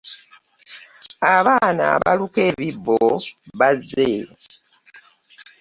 Abaana 1.35 1.83
abaluka 1.95 2.39
ebibbo 2.49 2.95
bazze? 3.59 4.09